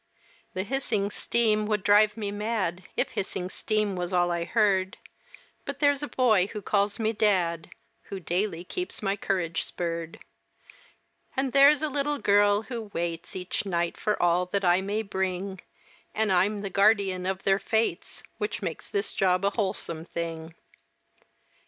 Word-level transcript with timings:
The 0.55 0.63
hissing 0.63 1.11
steam 1.11 1.67
would 1.67 1.83
drive 1.83 2.17
me 2.17 2.31
mad 2.31 2.85
If 2.97 3.09
hissing 3.11 3.49
steam 3.49 3.95
was 3.95 4.11
all 4.11 4.31
I 4.31 4.45
heard; 4.45 4.97
But 5.63 5.77
there's 5.77 6.01
a 6.01 6.07
boy 6.07 6.47
who 6.47 6.61
calls 6.63 6.97
me 6.97 7.13
dad 7.13 7.69
Who 8.05 8.19
daily 8.19 8.63
keeps 8.63 9.03
my 9.03 9.15
courage 9.15 9.61
spurred; 9.63 10.17
And 11.37 11.53
there's 11.53 11.83
a 11.83 11.87
little 11.87 12.17
girl 12.17 12.63
who 12.63 12.89
waits 12.95 13.35
Each 13.35 13.63
night 13.63 13.95
for 13.95 14.19
all 14.19 14.47
that 14.47 14.65
I 14.65 14.81
may 14.81 15.03
bring, 15.03 15.61
And 16.15 16.31
I'm 16.31 16.61
the 16.61 16.71
guardian 16.71 17.27
of 17.27 17.43
their 17.43 17.59
fates, 17.59 18.23
Which 18.39 18.63
makes 18.63 18.89
this 18.89 19.13
job 19.13 19.45
a 19.45 19.51
wholesome 19.55 20.05
thing. 20.05 20.55